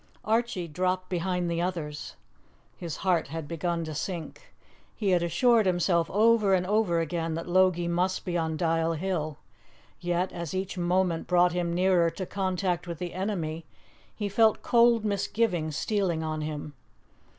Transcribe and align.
Archie 0.25 0.67
dropped 0.67 1.09
behind 1.09 1.47
the 1.47 1.61
others. 1.61 2.15
His 2.75 2.97
heart 3.05 3.27
had 3.27 3.47
begun 3.47 3.83
to 3.83 3.93
sink. 3.93 4.51
He 4.95 5.11
had 5.11 5.21
assured 5.21 5.67
himself 5.67 6.09
over 6.09 6.55
and 6.55 6.65
over 6.65 6.99
again 7.01 7.35
that 7.35 7.47
Logie 7.47 7.87
must 7.87 8.25
be 8.25 8.35
on 8.35 8.57
Dial 8.57 8.93
Hill; 8.93 9.37
yet 9.99 10.31
as 10.33 10.55
each 10.55 10.75
moment 10.75 11.27
brought 11.27 11.51
him 11.51 11.71
nearer 11.71 12.09
to 12.09 12.25
contact 12.25 12.87
with 12.87 12.97
the 12.97 13.13
enemy, 13.13 13.63
he 14.15 14.27
felt 14.27 14.63
cold 14.63 15.05
misgiving 15.05 15.69
stealing 15.69 16.23
on 16.23 16.41
him. 16.41 16.73